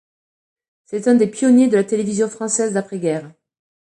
[0.85, 3.31] C'est un des pionniers de la télévision française d'après-guerre.